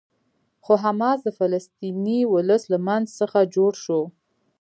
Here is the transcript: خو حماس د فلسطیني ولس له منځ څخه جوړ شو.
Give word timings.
خو 0.63 0.73
حماس 0.83 1.19
د 1.23 1.29
فلسطیني 1.39 2.19
ولس 2.33 2.63
له 2.73 2.79
منځ 2.87 3.05
څخه 3.19 3.39
جوړ 3.55 3.71
شو. 3.83 4.01